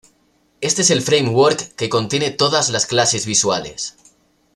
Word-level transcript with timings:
Este 0.61 0.81
es 0.81 0.89
el 0.89 1.03
Framework 1.03 1.75
que 1.75 1.87
contiene 1.87 2.31
todas 2.31 2.69
las 2.71 2.87
clases 2.87 3.27
visuales. 3.27 3.95